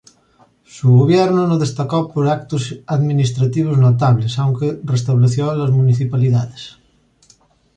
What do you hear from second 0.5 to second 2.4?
Su gobierno no destacó por